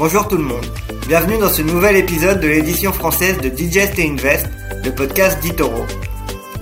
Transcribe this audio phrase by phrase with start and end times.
[0.00, 0.64] Bonjour tout le monde,
[1.08, 4.48] bienvenue dans ce nouvel épisode de l'édition française de Digest et Invest,
[4.82, 5.84] le podcast d'Itoro.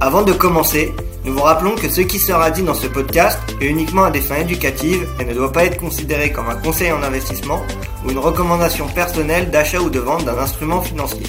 [0.00, 0.92] Avant de commencer,
[1.24, 4.20] nous vous rappelons que ce qui sera dit dans ce podcast est uniquement à des
[4.20, 7.62] fins éducatives et ne doit pas être considéré comme un conseil en investissement
[8.04, 11.26] ou une recommandation personnelle d'achat ou de vente d'un instrument financier.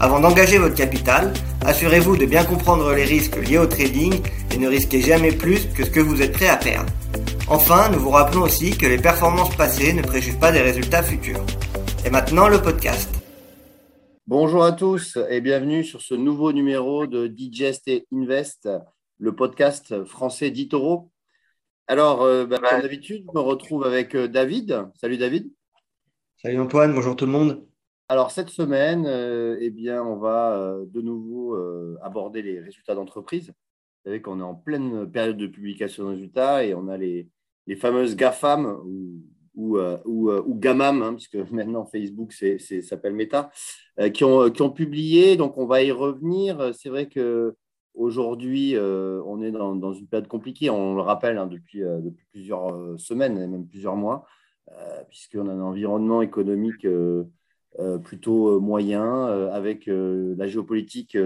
[0.00, 1.32] Avant d'engager votre capital,
[1.64, 4.12] assurez-vous de bien comprendre les risques liés au trading
[4.52, 6.90] et ne risquez jamais plus que ce que vous êtes prêt à perdre.
[7.50, 11.40] Enfin, nous vous rappelons aussi que les performances passées ne préjugent pas des résultats futurs.
[12.04, 13.08] Et maintenant, le podcast.
[14.26, 18.68] Bonjour à tous et bienvenue sur ce nouveau numéro de Digest et Invest,
[19.16, 21.10] le podcast français d'Itoro.
[21.86, 24.84] Alors, euh, bah, comme d'habitude, je me retrouve avec euh, David.
[25.00, 25.50] Salut David.
[26.42, 27.66] Salut Antoine, bonjour tout le monde.
[28.10, 31.56] Alors, cette semaine, euh, eh bien, on va de nouveau
[32.02, 33.46] aborder les résultats d'entreprise.
[33.48, 37.26] Vous savez qu'on est en pleine période de publication de résultats et on a les,
[37.68, 38.80] les fameuses GAFAM
[39.54, 43.50] ou, euh, euh, GAMAM, hein, puisque maintenant Facebook s'appelle Meta,
[44.00, 45.36] euh, qui, ont, publié.
[45.36, 46.74] Donc, on va y revenir.
[46.74, 47.54] C'est vrai que
[47.94, 53.36] Aujourd'hui, on est dans, une période compliquée, on le rappelle, hein, depuis, depuis, plusieurs semaines
[53.38, 54.24] et même plusieurs mois,
[55.08, 56.86] puisqu'on a un environnement économique
[58.04, 61.18] plutôt moyen, avec la géopolitique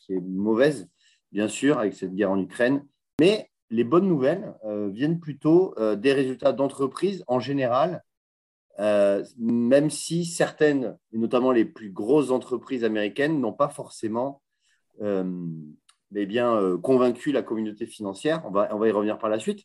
[0.00, 0.88] qui est mauvaise,
[1.30, 2.84] bien sûr, avec cette guerre en Ukraine.
[3.20, 8.02] Mais les bonnes nouvelles euh, viennent plutôt euh, des résultats d'entreprise en général,
[8.78, 14.42] euh, même si certaines, et notamment les plus grosses entreprises américaines, n'ont pas forcément
[15.00, 18.42] eh bien, convaincu la communauté financière.
[18.46, 19.64] On va, y revenir par la suite.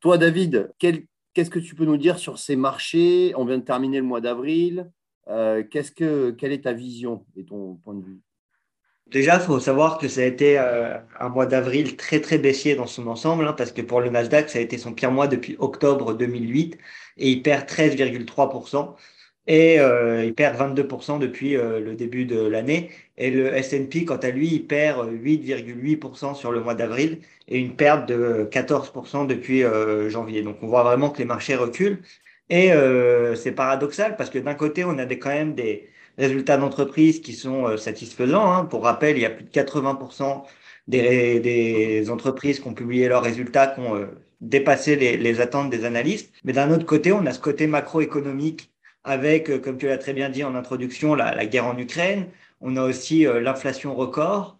[0.00, 3.32] Toi, David, qu'est-ce que tu peux nous dire sur ces marchés?
[3.36, 4.90] On vient de terminer le mois d'avril.
[5.26, 8.25] que, quelle est ta vision et ton point de vue?
[9.06, 12.74] Déjà, il faut savoir que ça a été euh, un mois d'avril très très baissier
[12.74, 15.28] dans son ensemble, hein, parce que pour le Nasdaq, ça a été son pire mois
[15.28, 16.76] depuis octobre 2008,
[17.18, 18.96] et il perd 13,3%,
[19.46, 24.16] et euh, il perd 22% depuis euh, le début de l'année, et le S&P, quant
[24.16, 29.62] à lui, il perd 8,8% sur le mois d'avril, et une perte de 14% depuis
[30.10, 30.42] janvier.
[30.42, 32.02] Donc on voit vraiment que les marchés reculent,
[32.50, 32.70] et
[33.36, 35.88] c'est paradoxal, parce que d'un côté, on a des, quand même des
[36.18, 38.52] résultats d'entreprise qui sont euh, satisfaisants.
[38.52, 38.64] Hein.
[38.64, 40.44] Pour rappel, il y a plus de 80%
[40.88, 44.06] des, des, entreprises qui ont publié leurs résultats qui ont euh,
[44.40, 46.32] dépassé les, les, attentes des analystes.
[46.44, 48.70] Mais d'un autre côté, on a ce côté macroéconomique
[49.04, 52.26] avec, euh, comme tu l'as très bien dit en introduction, la, la guerre en Ukraine.
[52.60, 54.58] On a aussi l'inflation record.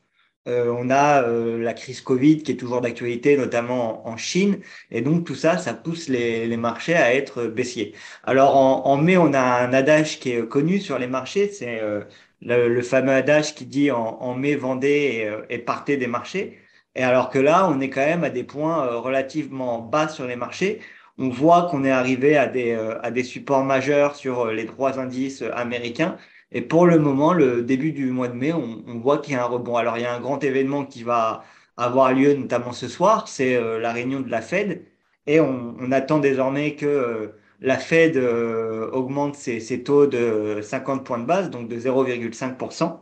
[0.49, 4.61] Euh, on a euh, la crise Covid qui est toujours d'actualité, notamment en, Chine.
[4.91, 7.95] Et donc tout ça, ça pousse les, marchés à être baissiers.
[8.25, 12.03] Alors en, mai, on a un adage qui est connu sur les marchés, c'est euh,
[12.41, 16.59] le, fameux adage qui dit en, mai, vendez et, partez des marchés.
[16.95, 20.37] Et alors que là, on est quand même à des points relativement bas sur les
[20.37, 20.81] marchés.
[21.19, 25.43] On voit qu'on est arrivé à des, à des supports majeurs sur les trois indices
[25.55, 26.17] américains
[26.57, 29.45] et pour le moment, le début du mois de mai, on, voit qu'il y a
[29.45, 29.77] un rebond.
[29.77, 31.45] Alors, il y a un grand événement qui va
[31.77, 34.87] avoir lieu, notamment ce soir, c'est euh, la réunion de la Fed.
[35.27, 37.27] Et on, attend désormais que euh,
[37.61, 43.01] la Fed euh, augmente ses, ses, taux de 50 points de base, donc de 0,5%.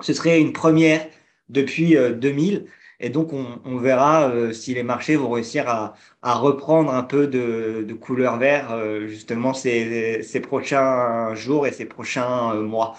[0.00, 1.06] Ce serait une première
[1.48, 2.66] depuis 2000.
[3.00, 5.94] Et donc, on, verra euh, si les marchés vont réussir à,
[6.34, 12.62] reprendre un peu de, couleur vert euh, justement ces, prochains jours et ces prochains euh,
[12.62, 12.96] mois.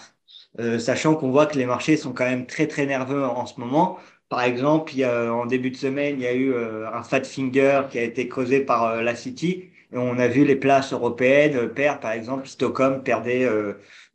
[0.79, 3.97] sachant qu'on voit que les marchés sont quand même très très nerveux en, ce moment.
[4.29, 7.23] Par exemple, il y a, en début de semaine, il y a eu un fat
[7.23, 9.65] finger qui a été creusé par la City.
[9.93, 13.47] Et on a vu les places européennes perdre, par exemple, Stockholm perdait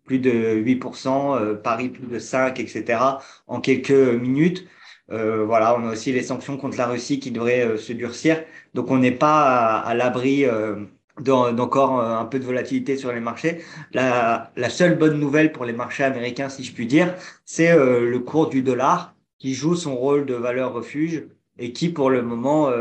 [0.05, 2.99] plus de 8%, Paris plus de 5%, etc.
[3.47, 4.67] en quelques minutes.
[5.13, 8.45] Euh, voilà, on a aussi les sanctions contre la Russie qui devraient euh, se durcir.
[8.75, 10.85] Donc on n'est pas à, l'abri euh,
[11.21, 13.63] d'encore un peu de volatilité sur les marchés.
[13.93, 18.19] La, la, seule bonne nouvelle pour les marchés américains, si je puis dire, c'est le
[18.21, 21.25] cours du dollar qui joue son rôle de valeur refuge
[21.59, 22.73] et qui, pour le moment,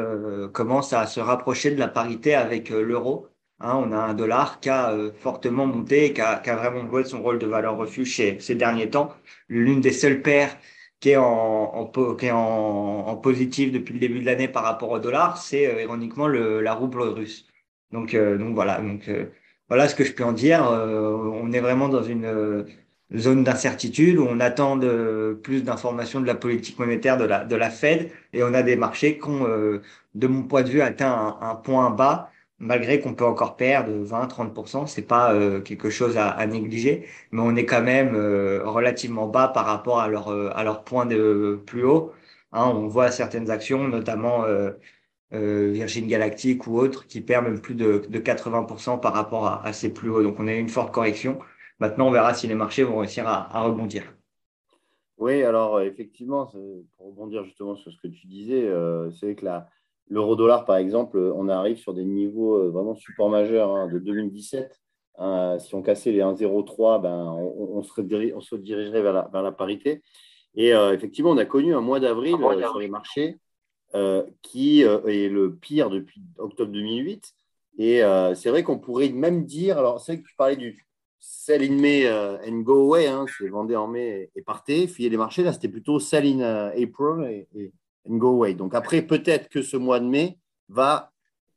[0.53, 3.27] commence à se rapprocher de la parité avec l'euro.
[3.59, 6.87] Hein, on a un dollar qui a fortement monté et qui a, qui a, vraiment
[6.87, 9.13] joué son rôle de valeur refuge ces derniers temps.
[9.49, 10.55] L'une des seules paires
[10.99, 12.37] qui est en, qui est en,
[13.07, 16.61] en, positif depuis le début de l'année par rapport au dollar, c'est euh, ironiquement le,
[16.61, 17.47] la rouble russe.
[17.91, 19.25] Donc, euh, donc voilà, donc euh,
[19.69, 20.61] voilà ce que je peux en dire.
[20.63, 22.65] on est vraiment dans une
[23.15, 27.55] zone d'incertitude où on attend de, plus d'informations de la politique monétaire de la, de
[27.55, 29.45] la Fed et on a des marchés qui ont,
[30.15, 33.91] de mon point de vue, atteint un, un point bas malgré qu'on peut encore perdre
[33.91, 38.61] 20-30%, c'est pas euh, quelque chose à, à, négliger, mais on est quand même euh,
[38.65, 42.11] relativement bas par rapport à leur, euh, à point de plus haut.
[42.51, 44.45] Hein, on voit certaines actions, notamment
[45.31, 49.93] Virgin Galactic ou autres, qui perd même plus de, 80% par rapport à, à, ces
[49.93, 50.23] plus hauts.
[50.23, 51.39] Donc on a une forte correction.
[51.79, 54.03] Maintenant, on verra si les marchés vont réussir à, rebondir.
[55.17, 58.67] Oui, alors effectivement, pour rebondir justement sur ce que tu disais,
[59.19, 59.45] c'est que
[60.09, 64.79] l'euro-dollar, par exemple, on arrive sur des niveaux vraiment super majeurs hein, de 2017
[65.19, 70.01] Hein, si on cassait les 1,03, ben, on, se dirigerait vers la, parité.
[70.55, 73.37] Et euh, effectivement, on a connu un mois d'avril euh, sur les marchés
[73.95, 77.33] euh, qui est le pire depuis octobre 2008.
[77.77, 78.01] Et
[78.35, 80.85] c'est vrai qu'on pourrait même dire, alors c'est vrai que tu parlais du
[81.19, 85.17] sell in May and go away, hein, c'est vendez en mai et partez, fuyez les
[85.17, 85.43] marchés.
[85.43, 87.71] Là, c'était plutôt sell in April et,
[88.07, 88.53] and go away.
[88.53, 90.37] Donc après, peut-être que ce mois de mai
[90.67, 91.11] va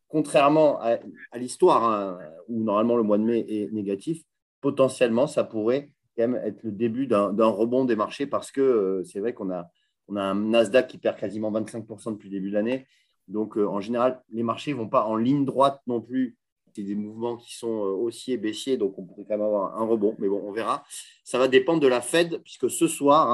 [0.09, 0.99] contrairement à,
[1.37, 2.19] l'histoire, hein,
[2.49, 4.23] où normalement le mois de mai est négatif,
[4.61, 9.05] potentiellement, ça pourrait quand même être le début d'un rebond des marchés parce que euh,
[9.05, 9.71] c'est vrai qu'on a,
[10.09, 12.87] on a un Nasdaq qui perd quasiment 25% depuis le début de l'année.
[13.29, 16.37] Donc, euh, en général, les marchés ne vont pas en ligne droite non plus.
[16.75, 19.85] C'est des mouvements qui sont euh, haussiers, baissiers, donc on pourrait quand même avoir un
[19.85, 20.17] rebond.
[20.19, 20.85] Mais bon, on verra.
[21.25, 23.27] Ça va dépendre de la Fed, puisque ce soir,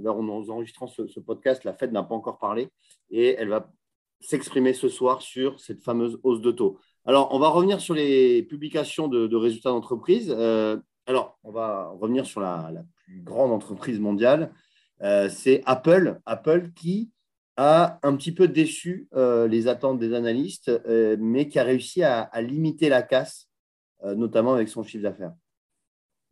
[0.00, 2.68] là, on enregistrant ce, ce podcast, la Fed n'a pas encore parlé
[3.10, 3.70] et elle va
[4.20, 6.78] s'exprimer ce soir sur cette fameuse hausse de taux.
[7.04, 10.34] Alors, on va revenir sur les publications de, résultats d'entreprise.
[10.36, 10.76] Euh,
[11.06, 12.72] alors, on va revenir sur la,
[13.04, 14.52] plus grande entreprise mondiale.
[15.02, 16.20] Euh, c'est Apple.
[16.26, 17.12] Apple qui
[17.56, 20.70] a un petit peu déçu euh, les attentes des analystes,
[21.18, 23.48] mais qui a réussi à limiter la casse,
[24.04, 25.32] notamment avec son chiffre d'affaires.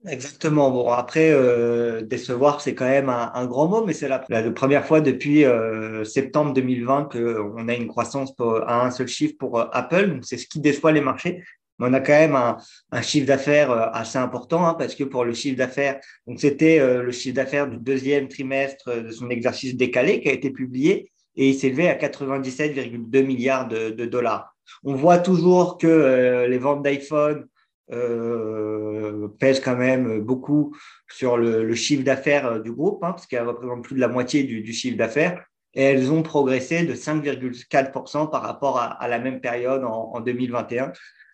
[0.06, 0.70] Exactement.
[0.70, 4.18] Bon, après, euh, décevoir, c'est quand même un, grand mot, mais c'est la,
[4.50, 8.34] première fois depuis euh, septembre 2020 qu'on a une croissance
[8.66, 10.18] à un seul chiffre pour euh, Apple.
[10.22, 11.42] C'est ce qui déçoit les marchés.
[11.78, 15.56] On a quand même un, chiffre d'affaires assez important hein, parce que pour le chiffre
[15.56, 20.32] d'affaires, donc c'était le chiffre d'affaires du deuxième trimestre de son exercice décalé qui a
[20.32, 24.54] été publié et il s'élevait à 97,2 milliards de, dollars.
[24.82, 27.46] On voit toujours que les ventes d'iPhone
[27.92, 30.74] euh, pèse quand même beaucoup
[31.10, 34.44] sur le, chiffre d'affaires euh, du groupe, hein, parce qu'elles représentent plus de la moitié
[34.44, 35.44] du, chiffre d'affaires,
[35.74, 40.92] et elles ont progressé de 5,4% par rapport à, la même période en, 2021.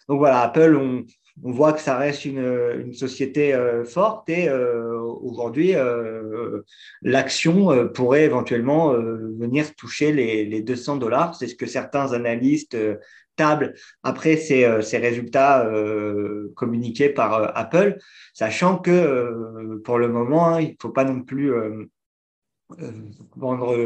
[0.08, 1.05] Donc voilà, Apple, on,
[1.42, 5.75] voit que ça reste une, société euh, forte et aujourd'hui,
[7.02, 11.34] l'action pourrait éventuellement venir toucher les, les 200 dollars.
[11.34, 12.76] C'est ce que certains analystes
[14.02, 17.98] après ces, euh, résultats euh, communiqués par euh, Apple,
[18.34, 21.52] sachant que pour le moment, hein, il ne faut pas non plus
[23.37, 23.76] vendre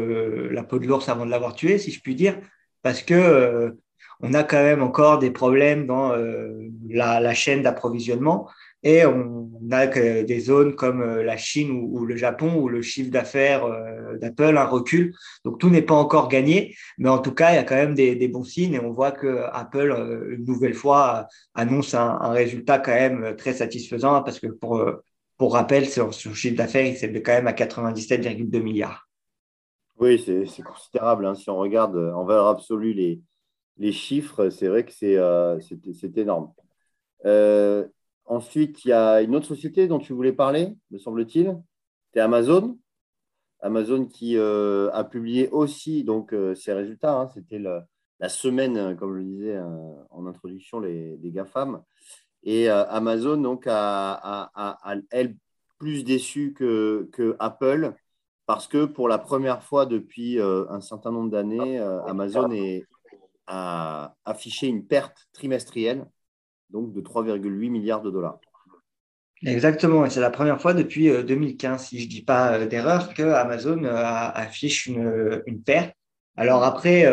[0.51, 2.39] la peau de l'ours avant de l'avoir tué, si je puis dire,
[2.81, 3.75] parce que
[4.21, 6.13] on a quand même encore des problèmes dans
[6.89, 8.47] la, chaîne d'approvisionnement
[8.85, 13.09] et on a des zones comme euh, la Chine ou, le Japon où le chiffre
[13.09, 15.15] d'affaires euh, d'Apple un recul.
[15.43, 17.95] Donc tout n'est pas encore gagné, mais en tout cas, il y a quand même
[17.95, 22.77] des, bons signes et on voit que Apple, euh, une nouvelle fois, annonce un, résultat
[22.77, 24.79] quand même très satisfaisant parce que pour,
[25.37, 29.09] pour rappel, son, chiffre d'affaires, il s'élève quand même à 97,2 milliards.
[29.97, 31.25] Oui, c'est considérable.
[31.25, 31.33] Hein.
[31.33, 33.19] Si on regarde en valeur absolue les,
[33.77, 36.53] les chiffres, c'est vrai que c'est énorme.
[37.25, 37.87] Euh,
[38.25, 41.61] Ensuite, il y a une autre société dont tu voulais parler, me semble-t-il.
[42.13, 42.77] C'est Amazon.
[43.61, 47.13] Amazon qui euh, a publié aussi donc, euh, ses résultats.
[47.13, 47.29] Hein.
[47.33, 51.83] C'était la semaine, comme je le disais euh, en introduction, les, des GAFAM.
[52.43, 54.51] Et Amazon donc, a,
[55.09, 55.35] elle,
[55.79, 57.93] plus déçu que, que, Apple
[58.45, 62.85] parce que pour la première fois depuis un certain nombre d'années, Amazon est,
[63.47, 66.05] a affiché une perte trimestrielle
[66.69, 68.39] donc de 3,8 milliards de dollars.
[69.45, 72.65] Exactement, et c'est la première fois depuis 2015, euh, si je ne dis pas euh,
[72.65, 75.93] d'erreur, que Amazon euh, affiche une, une perte.
[76.37, 77.05] Alors après,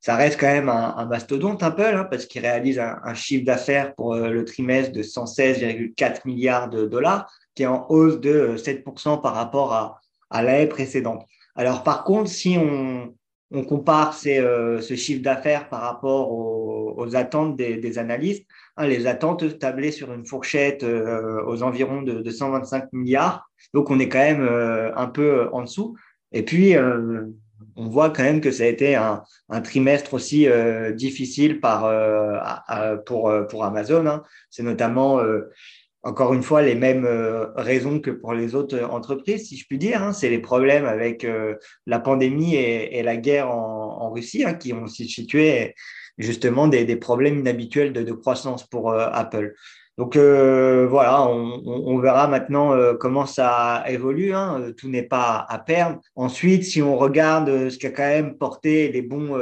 [0.00, 4.14] ça reste quand même un, mastodonte Apple, hein, parce qu'il réalise un, chiffre d'affaires pour
[4.14, 9.74] le trimestre de 116,4 milliards de dollars, qui est en hausse de 7% par rapport
[9.74, 11.26] à, à l'année précédente.
[11.54, 13.14] Alors par contre, si on,
[13.50, 19.90] on compare ce chiffre d'affaires par rapport aux, attentes des analystes, Hein, les attentes tablaient
[19.90, 23.48] sur une fourchette euh, aux environs de, 125 milliards.
[23.72, 25.96] Donc, on est quand même euh, un peu euh, en dessous.
[26.32, 26.74] Et puis,
[27.76, 29.22] on voit quand même que ça a été un,
[29.62, 30.46] trimestre aussi
[30.94, 31.78] difficile pour
[33.64, 34.06] Amazon.
[34.06, 34.22] Hein.
[34.50, 35.20] C'est notamment
[36.06, 37.06] encore une fois les mêmes
[37.56, 40.02] raisons que pour les autres entreprises, si je puis dire.
[40.02, 40.12] Hein.
[40.12, 41.26] C'est les problèmes avec
[41.86, 45.74] la pandémie et, la guerre en, Russie qui ont situé
[46.18, 49.54] justement des, problèmes inhabituels de, croissance pour euh, Apple.
[49.98, 54.34] Donc euh, voilà, on, verra maintenant euh, comment ça évolue.
[54.34, 54.72] Hein.
[54.76, 56.00] Tout n'est pas à perdre.
[56.14, 59.38] Ensuite, si on regarde ce qui a quand même porté les bons,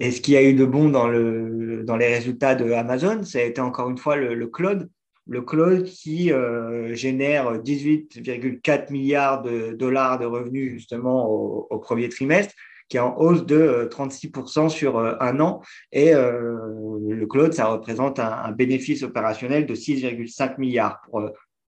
[0.00, 3.60] Et ce qui a eu de bon dans les résultats de Amazon, ça a été
[3.60, 4.88] encore une fois le, cloud.
[5.26, 12.54] Le cloud qui euh, génère 18,4 milliards de dollars de revenus justement au, premier trimestre,
[12.88, 15.62] qui est en hausse de 36% sur un an.
[15.92, 21.00] Et le cloud, ça représente un, bénéfice opérationnel de 6,5 milliards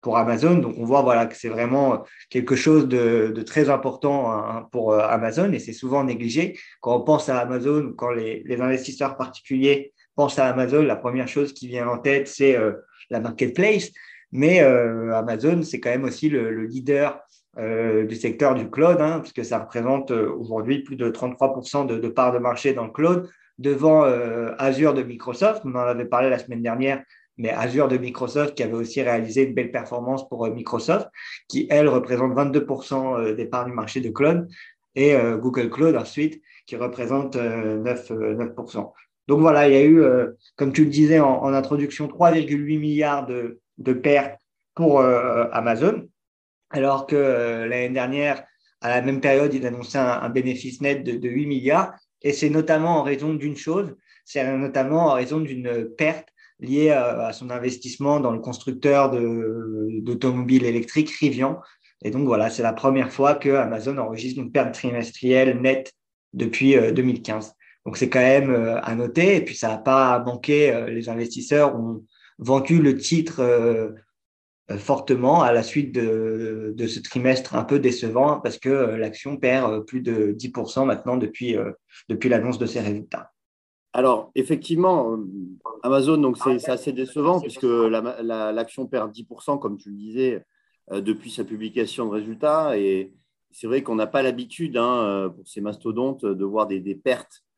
[0.01, 0.55] pour, Amazon.
[0.55, 4.99] Donc, on voit voilà, que c'est vraiment quelque chose de, très important hein, pour euh,
[4.99, 6.59] Amazon et c'est souvent négligé.
[6.81, 11.53] Quand on pense à Amazon, quand les, investisseurs particuliers pensent à Amazon, la première chose
[11.53, 12.73] qui vient en tête, c'est euh,
[13.09, 13.91] la marketplace.
[14.31, 17.19] Mais euh, Amazon, c'est quand même aussi le, leader
[17.55, 22.33] du secteur du cloud, hein, puisque ça représente aujourd'hui plus de 33% de, de part
[22.33, 23.29] de marché dans le cloud,
[23.59, 24.05] devant
[24.57, 25.61] Azure de Microsoft.
[25.63, 27.03] On en avait parlé la semaine dernière
[27.37, 31.09] mais Azure de Microsoft qui avait aussi réalisé une belle performance pour euh, Microsoft,
[31.47, 34.47] qui, elle, représente 22% euh, des parts du marché de cloud,
[34.95, 38.91] et euh, Google Cloud ensuite, qui représente 9, 9%.
[39.27, 40.03] Donc voilà, il y a eu,
[40.55, 44.39] comme tu le disais en, introduction, 3,8 milliards de, pertes
[44.75, 46.07] pour Amazon,
[46.71, 48.43] alors que l'année dernière,
[48.81, 52.49] à la même période, ils annonçaient un, bénéfice net de, de 8 milliards, et c'est
[52.49, 56.27] notamment en raison d'une chose, c'est notamment en raison d'une perte
[56.59, 61.59] lié à, son investissement dans le constructeur d'automobiles électriques Rivian.
[62.03, 65.93] Et donc voilà, c'est la première fois que Amazon enregistre une perte trimestrielle nette
[66.33, 67.53] depuis 2015.
[67.85, 69.37] Euh, donc c'est quand même euh, à noter.
[69.37, 72.05] Et puis ça n'a pas manqué, euh, les investisseurs ont
[72.39, 73.93] vendu le titre
[74.77, 80.01] fortement à la suite de, ce trimestre un peu décevant parce que l'action perd plus
[80.01, 81.55] de 10% maintenant depuis,
[82.09, 83.31] depuis l'annonce de ses résultats.
[83.93, 85.15] Alors, effectivement,
[85.83, 90.43] Amazon, donc c'est assez décevant puisque l'action perd 10%, comme tu le disais,
[90.91, 92.77] euh, depuis sa publication de résultats.
[92.77, 93.13] Et
[93.51, 97.41] c'est vrai qu'on n'a pas l'habitude, hein, euh, pour ces mastodontes, de voir des, pertes,
[97.41, 97.52] euh,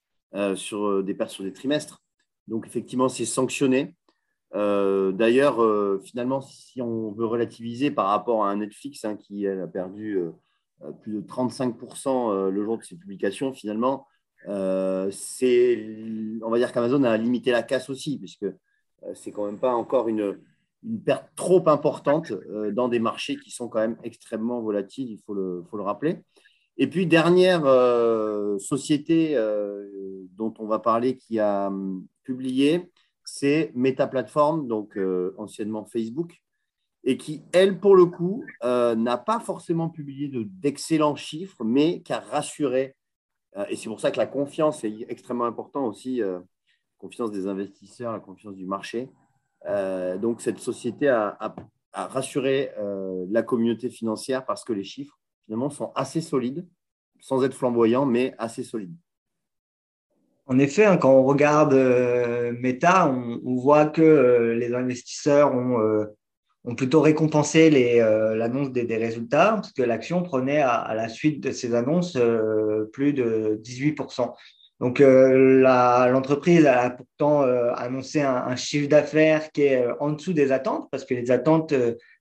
[0.55, 2.01] sur, des pertes sur des trimestres.
[2.47, 3.95] Donc, effectivement, c'est sanctionné.
[4.53, 5.57] D'ailleurs,
[6.03, 10.19] finalement, si on veut relativiser par rapport à un Netflix hein, qui a perdu
[11.01, 14.07] plus de 35% le jour de ses publications, finalement,
[14.47, 15.85] euh, c'est,
[16.41, 19.73] on va dire qu'Amazon a limité la casse aussi, puisque euh, c'est quand même pas
[19.73, 20.37] encore une,
[20.83, 25.19] une perte trop importante euh, dans des marchés qui sont quand même extrêmement volatiles, il
[25.25, 26.23] faut le, faut le rappeler.
[26.77, 27.61] Et puis, dernière
[28.59, 29.35] société
[30.35, 32.91] dont on va parler qui a hum, publié,
[33.23, 34.99] c'est Meta Platform, donc
[35.37, 36.41] anciennement Facebook,
[37.03, 42.19] et qui, elle, pour le coup, n'a pas forcément publié d'excellents chiffres, mais qui a
[42.19, 42.95] rassuré
[43.57, 46.39] euh, et c'est pour ça que la confiance est extrêmement importante aussi, la euh,
[46.97, 49.09] confiance des investisseurs, la confiance du marché.
[49.65, 51.55] Euh, donc, cette société a,
[51.97, 52.71] rassuré
[53.29, 56.67] la communauté financière parce que les chiffres, finalement, sont assez solides,
[57.19, 58.95] sans être flamboyants, mais assez solides.
[60.47, 61.73] En effet, hein, quand on regarde
[62.59, 66.05] Meta, on, voit que les investisseurs ont
[66.65, 67.69] ont plutôt récompensé
[68.01, 72.89] euh, l'annonce des, résultats, parce que l'action prenait à, la suite de ces annonces euh,
[72.91, 74.33] plus de 18%.
[74.79, 75.61] Donc euh,
[76.11, 81.13] l'entreprise a pourtant annoncé un, chiffre d'affaires qui est en dessous des attentes, parce que
[81.13, 81.73] les attentes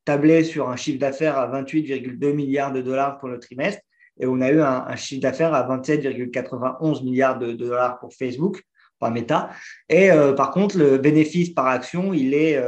[0.04, 3.82] tablaient sur un chiffre d'affaires à 28,2 milliards de dollars pour le trimestre,
[4.20, 8.62] et on a eu un, chiffre d'affaires à 27,91 milliards de, dollars pour Facebook,
[9.00, 9.50] par Meta.
[9.88, 12.62] Et par contre, le bénéfice par action, il est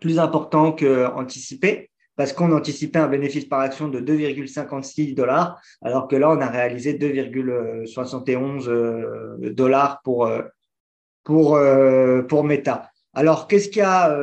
[0.00, 6.16] plus important qu'anticipé parce qu'on anticipait un bénéfice par action de 2,56 dollars, alors que
[6.16, 10.42] là, on a réalisé 2,71 euh, dollars pour, euh,
[11.30, 12.90] euh, pour Meta.
[13.14, 14.16] Alors, qu'est-ce qui a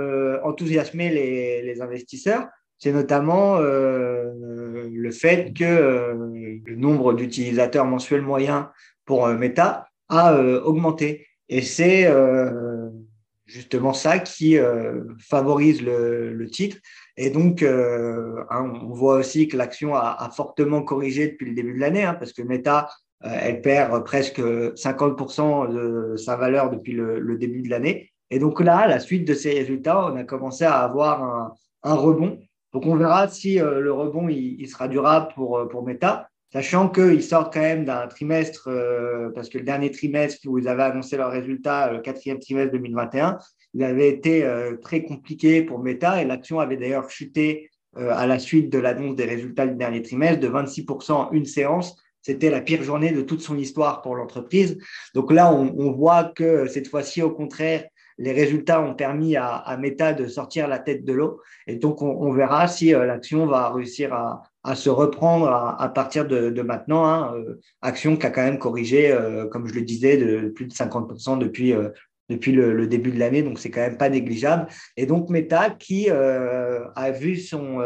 [0.44, 2.48] enthousiasmé les, investisseurs?
[2.78, 6.14] C'est notamment le fait que
[6.66, 8.66] le nombre d'utilisateurs mensuels moyens
[9.06, 11.26] pour Meta a augmenté.
[11.48, 12.06] Et c'est
[13.46, 14.58] justement ça qui
[15.20, 16.76] favorise le, titre.
[17.18, 21.74] Et donc, euh, hein, on voit aussi que l'action a, fortement corrigé depuis le début
[21.74, 22.89] de l'année, hein, parce que Meta,
[23.25, 28.12] euh, elle perd presque 50% de sa valeur depuis le, début de l'année.
[28.30, 31.53] Et donc là, à la suite de ces résultats, on a commencé à avoir
[31.84, 32.39] un, rebond.
[32.74, 37.53] Donc on verra si le rebond il, sera durable pour, pour Meta sachant qu'ils sortent
[37.53, 41.32] quand même d'un trimestre, euh, parce que le dernier trimestre où ils avaient annoncé leurs
[41.32, 43.38] résultats, le quatrième trimestre 2021,
[43.74, 48.25] il avait été euh, très compliqué pour Meta et l'action avait d'ailleurs chuté euh, à
[48.28, 51.96] la suite de l'annonce des résultats du dernier trimestre de 26% en une séance.
[52.22, 54.78] C'était la pire journée de toute son histoire pour l'entreprise.
[55.16, 57.86] Donc là, on, voit que cette fois-ci, au contraire,
[58.20, 61.42] les résultats ont permis à, Meta de sortir la tête de l'eau.
[61.66, 66.62] Et donc, on, verra si l'action va réussir à, à se reprendre à, partir de,
[66.62, 67.06] maintenant.
[67.08, 67.34] Hein,
[67.82, 69.18] Action qui a quand même corrigé,
[69.50, 71.74] comme je le disais, de plus de 50% depuis,
[72.32, 74.68] depuis le, début de l'année, donc c'est quand même pas négligeable.
[74.98, 77.80] Et donc Meta qui a vu son,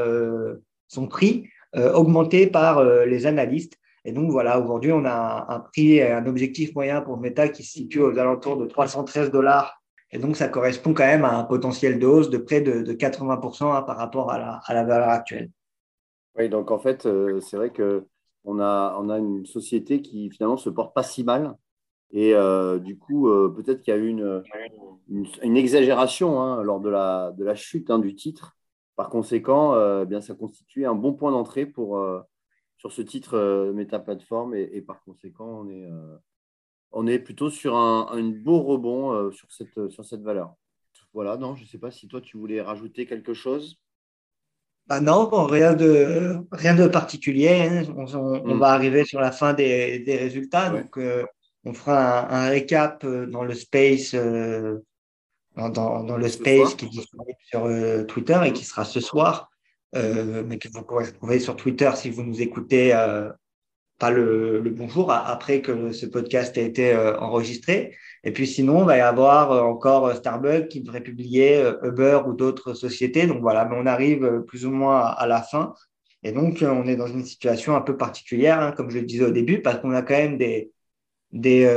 [0.88, 6.25] son prix augmenter par les analystes et donc voilà, aujourd'hui, on a un prix, un
[6.28, 9.82] objectif moyen pour Meta qui se situe aux alentours de 313 dollars.
[10.12, 13.75] Et donc, ça correspond quand même à un potentiel de hausse de près de, 80%
[13.75, 14.38] hein, par rapport à
[14.70, 15.50] la, valeur actuelle.
[16.38, 20.58] Oui, donc en fait, euh, c'est vrai qu'on a, on a une société qui finalement
[20.58, 21.56] se porte pas si mal.
[22.15, 24.41] Et euh, du coup, euh, peut-être qu'il y a eu une,
[25.43, 28.57] une, exagération hein, lors de la, de la chute hein, du titre.
[28.95, 32.00] Par conséquent, eh bien, ça constitue un bon point d'entrée pour,
[32.77, 36.17] sur ce titre euh, Meta Platform et, par conséquent, on est, euh,
[36.91, 40.53] on est plutôt sur un, beau rebond euh, sur, cette, sur cette valeur.
[41.13, 43.79] Voilà, non, je ne sais pas si toi tu voulais rajouter quelque chose.
[44.88, 47.67] Bah non, rien, de, rien de particulier.
[47.67, 47.86] Hein.
[47.98, 48.60] On, mm.
[48.60, 50.69] va arriver sur la fin des, des résultats.
[50.69, 51.00] Donc,
[51.65, 54.15] on fera un, récap dans le space,
[55.55, 57.67] dans, dans, le space qui est disponible sur
[58.07, 59.50] Twitter et qui sera ce soir.
[59.95, 63.29] Euh, mais que vous pourrez retrouver sur Twitter si vous nous écoutez euh,
[63.98, 67.95] pas le, le, bonjour après que ce podcast a été euh, enregistré.
[68.25, 72.74] Et puis sinon, il va y avoir encore Starbucks qui devrait publier Uber ou d'autres
[72.74, 73.27] sociétés.
[73.27, 75.74] Donc voilà, mais on arrive plus ou moins à, la fin.
[76.24, 79.25] Et donc, on est dans une situation un peu particulière, hein, comme je le disais
[79.25, 80.72] au début, parce qu'on a quand même des,
[81.36, 81.68] des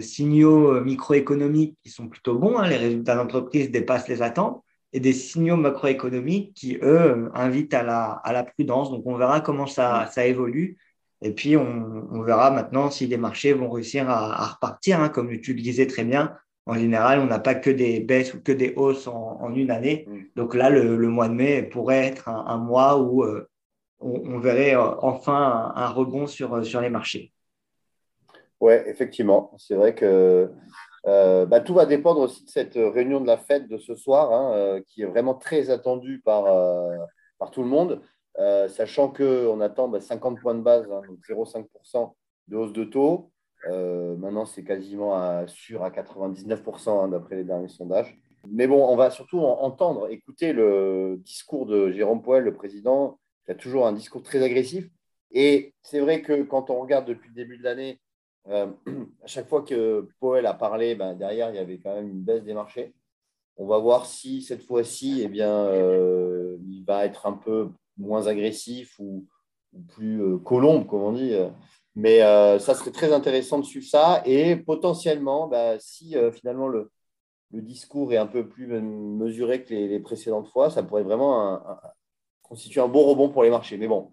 [0.00, 2.58] signaux microéconomiques qui sont plutôt bons.
[2.58, 2.68] Hein.
[2.68, 8.20] les résultats d'entreprise dépassent les attentes et des signaux macroéconomiques qui, eux, invitent à la,
[8.24, 8.90] à la prudence.
[8.90, 10.78] Donc, on verra comment ça, ça évolue.
[11.22, 15.00] Et puis, on, on, verra maintenant si les marchés vont réussir à, à repartir.
[15.00, 15.08] Hein.
[15.10, 16.34] Comme tu le disais très bien,
[16.66, 19.70] en général, on n'a pas que des baisses ou que des hausses en, en une
[19.70, 20.06] année.
[20.36, 23.48] Donc là, le, le, mois de mai pourrait être un, un mois où euh,
[24.00, 27.32] on, on, verrait euh, enfin un, un, rebond sur, sur les marchés.
[28.60, 29.52] Oui, effectivement.
[29.58, 30.50] C'est vrai que
[31.06, 34.32] euh, bah, tout va dépendre aussi de cette réunion de la fête de ce soir,
[34.32, 36.96] hein, euh, qui est vraiment très attendue par, euh,
[37.38, 38.02] par tout le monde,
[38.68, 42.14] sachant qu'on attend 50 bah, points de base, hein, donc 0,5%
[42.48, 43.30] de hausse de taux.
[43.66, 48.18] maintenant, c'est quasiment sûr à 99% hein, d'après les derniers sondages.
[48.48, 53.52] Mais bon, on va surtout entendre, écouter le discours de Jérôme Poel, le président, qui
[53.52, 54.88] a toujours un discours très agressif.
[55.32, 58.00] Et c'est vrai que quand on regarde depuis le début de l'année
[58.48, 58.66] euh,
[59.22, 62.22] à chaque fois que Powell a parlé, ben, derrière, il y avait quand même une
[62.22, 62.94] baisse des marchés.
[63.56, 68.98] On va voir si cette fois-ci, eh euh, il va être un peu moins agressif
[68.98, 69.26] ou,
[69.88, 71.34] plus euh, colombe, comme on dit.
[71.94, 74.22] Mais ça serait très intéressant de suivre ça.
[74.24, 76.90] Et potentiellement, ben, si finalement le,
[77.52, 81.60] le, discours est un peu plus mesuré que les, précédentes fois, ça pourrait vraiment
[82.42, 83.76] constituer un bon rebond pour les marchés.
[83.76, 84.12] Mais bon,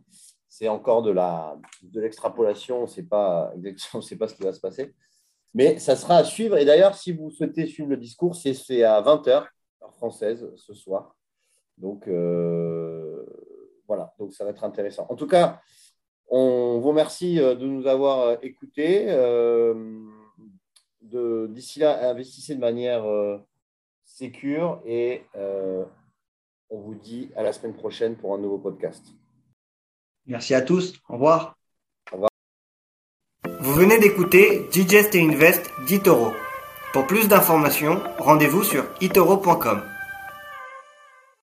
[0.50, 4.94] c'est encore de la de l'extrapolation, sait pas exactement, pas ce qui va se passer.
[5.54, 6.58] Mais ça sera à suivre.
[6.58, 11.16] Et d'ailleurs, si vous souhaitez suivre le discours, c'est à 20h, heure française, ce soir.
[11.78, 13.26] Donc, euh,
[13.88, 15.06] voilà, donc ça va être intéressant.
[15.10, 15.62] En tout cas,
[16.28, 19.06] on vous remercie euh, de nous avoir euh, écoutés.
[21.02, 23.06] D'ici là, investissez de manière
[24.04, 25.24] sécure et
[26.70, 29.06] on vous dit à la semaine prochaine pour un nouveau podcast.
[30.28, 30.94] Merci à tous.
[31.10, 31.56] Au revoir.
[32.12, 32.30] Au revoir.
[33.62, 36.34] Vous venez d'écouter Digest et Invest d'Itoro.
[36.94, 39.82] Pour plus d'informations, rendez-vous sur itoro.com.